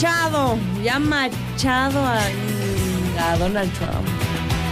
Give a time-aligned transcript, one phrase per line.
[0.00, 2.20] manchado, ya manchado a,
[3.18, 4.08] a Donald Trump.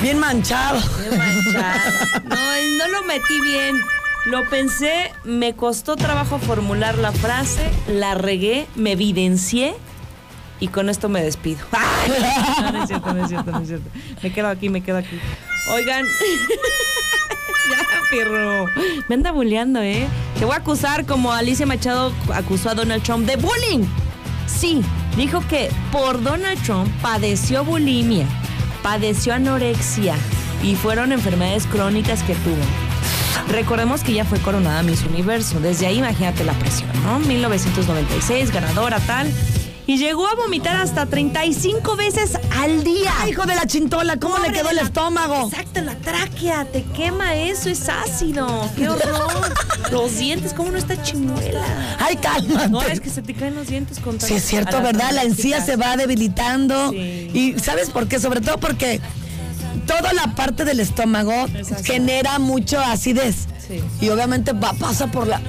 [0.00, 0.80] Bien manchado.
[0.98, 1.92] Bien manchado.
[2.24, 3.78] No, no lo metí bien.
[4.24, 9.74] Lo pensé, me costó trabajo formular la frase, la regué, me evidencié
[10.58, 11.66] y con esto me despido.
[12.62, 13.90] No, no es cierto, no es cierto, no es cierto.
[14.22, 15.18] Me quedo aquí, me quedo aquí.
[15.70, 16.04] Oigan.
[17.70, 18.66] ya, perro.
[19.08, 20.06] Me anda bulleando, ¿eh?
[20.38, 23.86] Te voy a acusar como Alicia Machado acusó a Donald Trump de bullying.
[24.46, 24.82] Sí,
[25.16, 28.26] dijo que por Donald Trump padeció bulimia,
[28.82, 30.16] padeció anorexia
[30.62, 32.62] y fueron enfermedades crónicas que tuvo.
[33.48, 35.58] Recordemos que ya fue coronada Miss Universo.
[35.60, 37.18] Desde ahí imagínate la presión, ¿no?
[37.18, 39.32] 1996, ganadora tal.
[39.90, 43.12] Y llegó a vomitar hasta 35 veces al día.
[43.18, 45.48] Ay, hijo de la chintola, ¿cómo le quedó el la- estómago?
[45.48, 48.70] Exacto, la tráquea, te quema eso, es ácido.
[48.76, 49.52] ¡Qué horror!
[49.90, 51.64] los dientes, ¿cómo no está chimuela?
[51.98, 52.68] Ay, cálmate.
[52.68, 55.10] No, es que se te caen los dientes con Sí, es cierto, ¿verdad?
[55.10, 56.90] La encía se va debilitando.
[56.90, 56.96] Sí.
[57.34, 58.20] Y ¿sabes por qué?
[58.20, 59.00] Sobre todo porque
[59.88, 61.46] toda la parte del estómago
[61.82, 63.48] genera mucho acidez.
[63.66, 63.82] Sí.
[64.00, 65.40] Y obviamente va, pasa por la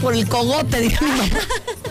[0.00, 1.24] por el cogote, mamá.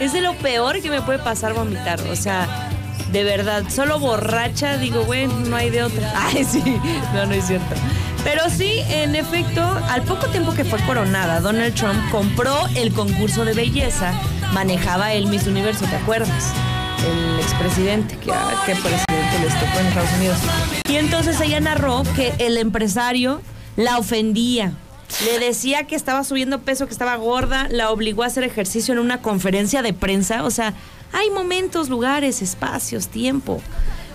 [0.00, 2.00] Es de lo peor que me puede pasar vomitar.
[2.10, 2.70] O sea,
[3.12, 6.12] de verdad, solo borracha digo, bueno, no hay de otra.
[6.16, 6.62] Ay, sí,
[7.14, 7.74] no, no es cierto.
[8.24, 13.44] Pero sí, en efecto, al poco tiempo que fue coronada, Donald Trump compró el concurso
[13.44, 14.12] de belleza.
[14.52, 16.52] Manejaba el Miss Universo, ¿te acuerdas?
[17.08, 20.38] El expresidente, que ah, qué presidente les tocó en Estados Unidos.
[20.88, 23.40] Y entonces ella narró que el empresario
[23.76, 24.72] la ofendía.
[25.24, 29.00] Le decía que estaba subiendo peso, que estaba gorda, la obligó a hacer ejercicio en
[29.00, 30.44] una conferencia de prensa.
[30.44, 30.74] O sea,
[31.12, 33.62] hay momentos, lugares, espacios, tiempo.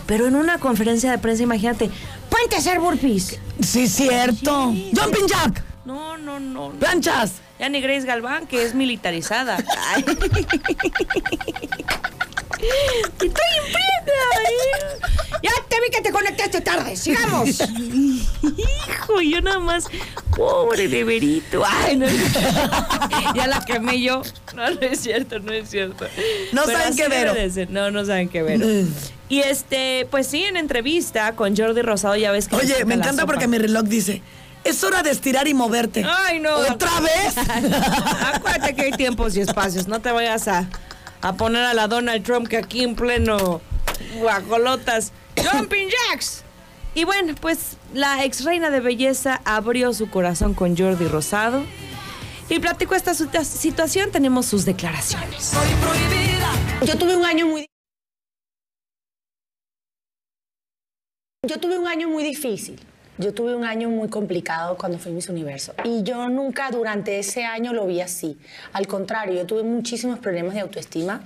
[0.05, 1.89] Pero en una conferencia de prensa, imagínate,
[2.29, 3.39] ponte a hacer burpees.
[3.61, 4.65] Sí, cierto.
[4.65, 5.63] Jumping jack.
[5.85, 6.71] No, no, no.
[6.71, 6.79] no.
[6.79, 7.41] Planchas.
[7.59, 9.57] Ya ni Grace Galván, que es militarizada.
[9.87, 10.05] Ay.
[13.11, 13.90] Estoy en plena.
[15.43, 16.95] Ya te vi que te conectaste tarde.
[16.95, 17.49] Sigamos.
[18.43, 19.85] Hijo, yo nada más.
[20.35, 21.63] Pobre beberito.
[21.65, 22.05] Ay, no.
[23.35, 24.21] ya la quemé yo.
[24.55, 26.05] No, no es cierto, no es cierto.
[26.51, 27.69] No Pero saben qué ver.
[27.69, 28.61] No, no saben qué ver.
[29.29, 32.57] Y este, pues sí, en entrevista con Jordi Rosado, ya ves que.
[32.57, 34.21] Oye, me encanta porque mi reloj dice,
[34.63, 36.05] es hora de estirar y moverte.
[36.05, 36.55] Ay, no.
[36.55, 37.35] ¿Otra vez?
[38.33, 39.87] Acuérdate que hay tiempos y espacios.
[39.87, 40.67] No te vayas a,
[41.21, 43.61] a poner a la Donald Trump que aquí en pleno
[44.19, 45.11] guajolotas.
[45.37, 46.43] Jumping Jacks.
[46.93, 51.63] Y bueno, pues la ex reina de belleza abrió su corazón con Jordi Rosado.
[52.49, 54.11] Y platicó esta situa- situación.
[54.11, 55.53] Tenemos sus declaraciones.
[56.85, 57.65] Yo tuve un año muy
[61.47, 62.79] Yo tuve un año muy difícil.
[63.17, 65.73] Yo tuve un año muy complicado cuando fui Miss Universo.
[65.83, 68.37] Y yo nunca durante ese año lo vi así.
[68.73, 71.21] Al contrario, yo tuve muchísimos problemas de autoestima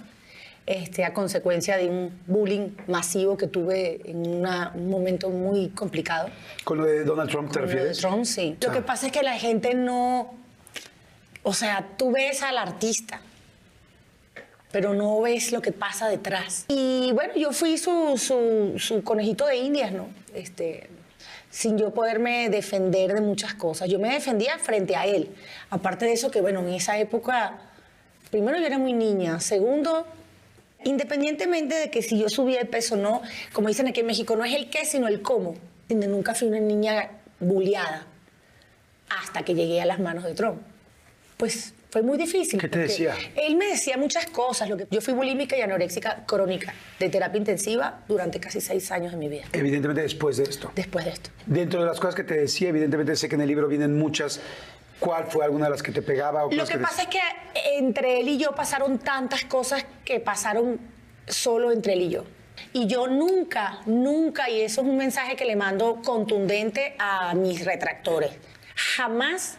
[0.68, 6.30] este, a consecuencia de un bullying masivo que tuve en una- un momento muy complicado.
[6.64, 7.98] ¿Con lo de Donald Trump te Con lo de refieres?
[8.00, 8.58] Trump, sí.
[8.62, 10.34] Lo que pasa es que la gente no.
[11.44, 13.22] O sea, tú ves al artista,
[14.72, 16.66] pero no ves lo que pasa detrás.
[16.68, 20.08] Y bueno, yo fui su, su, su conejito de indias, ¿no?
[20.34, 20.90] Este,
[21.52, 23.88] sin yo poderme defender de muchas cosas.
[23.88, 25.30] Yo me defendía frente a él.
[25.70, 27.60] Aparte de eso, que bueno, en esa época,
[28.32, 29.40] primero yo era muy niña.
[29.40, 30.06] Segundo,
[30.86, 34.36] independientemente de que si yo subía de peso o no, como dicen aquí en México,
[34.38, 35.56] no es el qué, sino el cómo.
[35.84, 36.10] ¿Entiendes?
[36.10, 37.10] Nunca fui una niña
[37.40, 38.08] bulleada
[39.10, 40.62] hasta que llegué a las manos de Trump.
[41.38, 42.60] Pues fue muy difícil.
[42.60, 43.16] ¿Qué te decía?
[43.36, 44.70] Él me decía muchas cosas.
[44.70, 49.12] Lo que, yo fui bulímica y anoréxica crónica de terapia intensiva durante casi seis años
[49.14, 49.44] de mi vida.
[49.54, 50.72] Evidentemente después de esto.
[50.76, 51.30] Después de esto.
[51.46, 54.42] Dentro de las cosas que te decía, evidentemente sé que en el libro vienen muchas.
[55.00, 56.46] ¿Cuál fue alguna de las que te pegaba?
[56.46, 57.20] O Lo que te- pasa es que
[57.78, 60.80] entre él y yo pasaron tantas cosas que pasaron
[61.28, 62.24] solo entre él y yo.
[62.72, 67.66] Y yo nunca, nunca, y eso es un mensaje que le mando contundente a mis
[67.66, 68.32] retractores,
[68.76, 69.58] jamás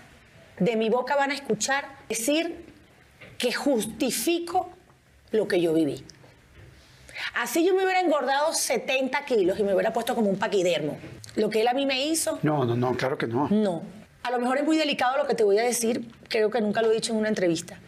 [0.59, 2.65] de mi boca van a escuchar decir
[3.37, 4.71] que justifico
[5.33, 6.03] lo que yo viví.
[7.35, 10.99] Así yo me hubiera engordado 70 kilos y me hubiera puesto como un paquidermo.
[11.35, 13.49] Lo que él a mí me hizo, No, no, no, claro que no.
[13.51, 13.83] no.
[14.27, 16.83] A lo mejor es muy delicado lo que te voy a decir, creo que nunca
[16.83, 17.79] lo he dicho en una entrevista.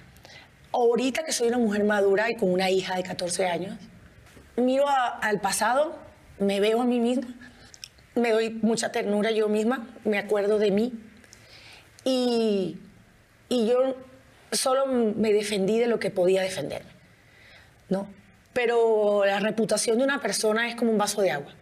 [0.70, 3.76] Ahorita que soy una mujer madura y con una hija de 14 años,
[4.55, 5.99] miro al pasado,
[6.38, 7.26] me veo a mí misma,
[8.14, 10.93] me doy mucha ternura yo misma, me acuerdo de mí
[12.05, 12.79] y,
[13.49, 13.96] y yo
[14.52, 16.93] solo me defendí de lo que podía defenderme,
[17.88, 18.06] ¿no?
[18.52, 21.52] Pero la reputación de una persona es como un vaso de agua,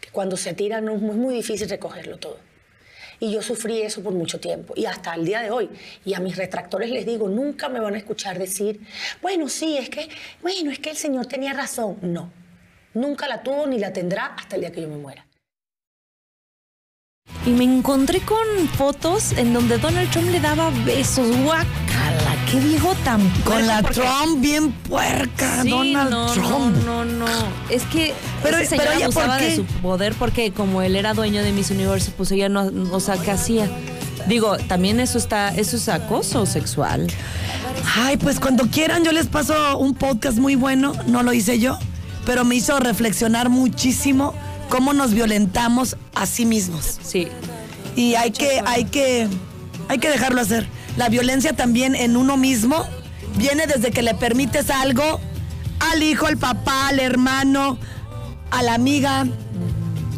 [0.00, 2.53] que cuando se tira no, es muy difícil recogerlo todo.
[3.20, 5.70] Y yo sufrí eso por mucho tiempo y hasta el día de hoy.
[6.04, 8.80] Y a mis retractores les digo, nunca me van a escuchar decir,
[9.22, 10.08] bueno, sí, es que,
[10.42, 11.98] bueno, es que el Señor tenía razón.
[12.02, 12.30] No,
[12.94, 15.26] nunca la tuvo ni la tendrá hasta el día que yo me muera.
[17.46, 21.28] Y me encontré con fotos en donde Donald Trump le daba besos.
[21.42, 26.76] Guacala, qué viejo tan Con la porque- Trump bien puerca, Sí, Donald no, Trump.
[26.84, 27.26] No, no, no.
[27.70, 29.56] Es que Pero- ese señor pero ella, ¿por abusaba de qué?
[29.56, 33.16] su poder porque como él era dueño de Miss Universo, pues ella no, o sea,
[33.16, 33.68] ¿qué hacía?
[34.28, 37.06] Digo, también eso está, eso es acoso sexual.
[37.96, 41.78] Ay, pues cuando quieran yo les paso un podcast muy bueno, no lo hice yo,
[42.24, 44.32] pero me hizo reflexionar muchísimo
[44.70, 46.98] cómo nos violentamos a sí mismos.
[47.02, 47.28] Sí.
[47.96, 49.28] Y hay que, hay que,
[49.88, 50.66] hay que dejarlo hacer.
[50.96, 52.84] La violencia también en uno mismo
[53.36, 55.20] viene desde que le permites algo
[55.80, 57.78] al hijo, al papá, al hermano,
[58.50, 59.26] a la amiga.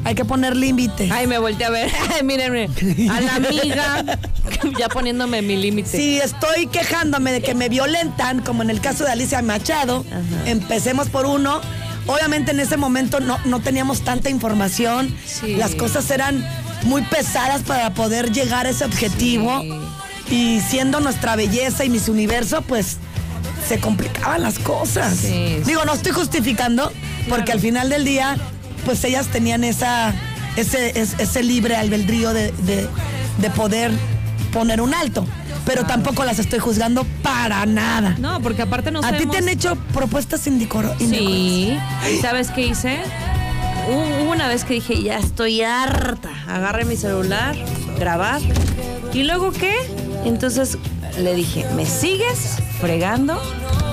[0.04, 1.08] Hay que poner límite.
[1.10, 1.90] Ay, me volteé a ver.
[2.24, 2.68] Mírenme.
[3.10, 4.18] A la amiga.
[4.78, 5.88] ya poniéndome mi límite.
[5.88, 10.48] Si estoy quejándome de que me violentan, como en el caso de Alicia Machado, Ajá.
[10.48, 11.60] empecemos por uno.
[12.06, 15.12] Obviamente en ese momento no, no teníamos tanta información.
[15.26, 15.56] Sí.
[15.56, 16.46] Las cosas eran
[16.84, 19.60] muy pesadas para poder llegar a ese objetivo.
[20.30, 22.96] Y siendo nuestra belleza y mis universo, pues
[23.68, 25.14] se complicaban las cosas.
[25.16, 25.62] Sí, sí.
[25.66, 26.92] Digo, no estoy justificando,
[27.28, 28.36] porque al final del día,
[28.84, 30.14] pues ellas tenían esa,
[30.56, 32.88] ese, es- ese libre albedrío de, de-
[33.38, 33.90] de poder
[34.52, 35.26] poner un alto.
[35.64, 38.14] Pero tampoco las estoy juzgando para nada.
[38.20, 40.94] No, porque aparte no ¿A ti te han hecho propuestas indicoro-?
[40.98, 41.76] Sí.
[42.12, 42.98] ¿Y sabes qué hice?
[43.88, 46.30] Hubo una vez que dije, ya estoy harta.
[46.46, 47.56] Agarré mi celular,
[47.98, 48.40] grabar.
[49.12, 49.74] ¿Y luego qué?
[50.26, 50.76] Entonces
[51.18, 53.40] le dije, ¿me sigues fregando?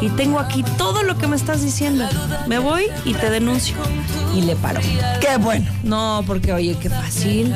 [0.02, 2.06] Y tengo aquí todo lo que me estás diciendo.
[2.48, 3.76] Me voy y te denuncio.
[4.36, 4.82] Y le paró.
[5.22, 5.70] Qué bueno.
[5.84, 7.56] No, porque oye, qué fácil.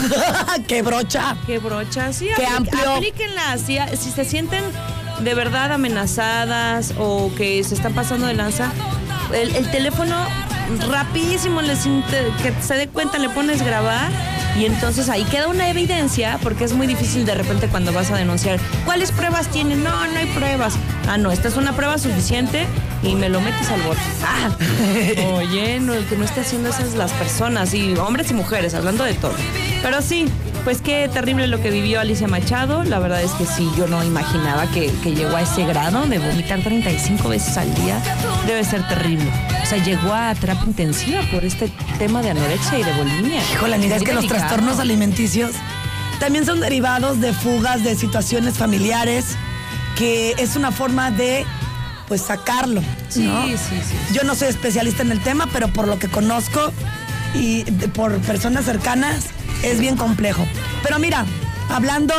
[0.68, 1.36] Qué brocha.
[1.46, 2.12] Qué brocha.
[2.12, 2.92] Sí, Qué amplio.
[2.92, 3.58] Aplíquenla.
[3.58, 4.62] Si, si se sienten
[5.20, 8.72] de verdad amenazadas o que se están pasando de lanza,
[9.34, 10.14] el, el teléfono
[10.88, 11.80] rapidísimo les
[12.42, 14.10] que se dé cuenta, le pones grabar
[14.58, 18.16] y entonces ahí queda una evidencia porque es muy difícil de repente cuando vas a
[18.16, 18.60] denunciar.
[18.84, 19.82] ¿Cuáles pruebas tienen?
[19.82, 20.74] No, no hay pruebas.
[21.08, 22.66] Ah, no, esta es una prueba suficiente
[23.02, 24.00] y me lo metes al bote.
[24.26, 24.56] Ah,
[25.34, 29.04] oye, no, el que no esté haciendo esas las personas y hombres y mujeres, hablando
[29.04, 29.34] de todo.
[29.82, 30.26] Pero sí,
[30.64, 32.84] pues qué terrible lo que vivió Alicia Machado.
[32.84, 36.18] La verdad es que sí, yo no imaginaba que, que llegó a ese grado de
[36.18, 38.00] vomitar 35 veces al día.
[38.46, 39.30] Debe ser terrible.
[39.62, 43.42] O sea, llegó a terapia intensiva por este tema de anorexia y de bulimia.
[43.52, 45.52] Híjole, amiga, es que los trastornos alimenticios
[46.18, 49.36] también son derivados de fugas de situaciones familiares,
[49.98, 51.44] que es una forma de,
[52.08, 52.82] pues, sacarlo.
[53.10, 53.46] Sí, ¿no?
[53.46, 54.14] sí, sí.
[54.14, 56.72] Yo no soy especialista en el tema, pero por lo que conozco
[57.34, 57.64] y
[57.94, 59.26] por personas cercanas,
[59.64, 60.46] es bien complejo.
[60.82, 61.24] Pero mira,
[61.70, 62.14] hablando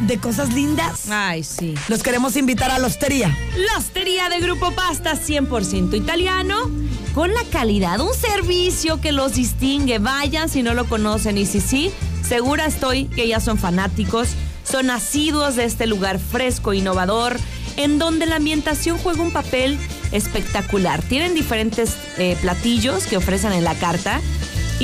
[0.00, 1.74] de cosas lindas, Ay, sí.
[1.88, 3.36] los queremos invitar a la hostería.
[3.56, 6.70] La hostería de Grupo Pasta 100% italiano
[7.14, 9.98] con la calidad, un servicio que los distingue.
[9.98, 11.90] Vayan si no lo conocen y si sí,
[12.26, 14.28] segura estoy que ya son fanáticos,
[14.64, 17.38] son asiduos de este lugar fresco, innovador,
[17.76, 19.78] en donde la ambientación juega un papel
[20.12, 21.02] espectacular.
[21.02, 24.20] Tienen diferentes eh, platillos que ofrecen en la carta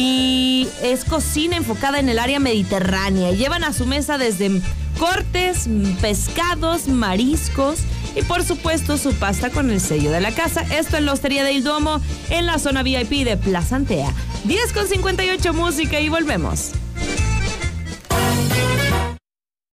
[0.01, 3.33] y es cocina enfocada en el área mediterránea.
[3.33, 4.63] Llevan a su mesa desde
[4.97, 5.69] cortes,
[6.01, 7.81] pescados, mariscos
[8.15, 10.61] y por supuesto su pasta con el sello de la casa.
[10.61, 12.01] Esto en la Hostería del Duomo
[12.31, 14.13] en la zona VIP de Plaza Antea.
[14.45, 16.75] 10 con 58 música y volvemos.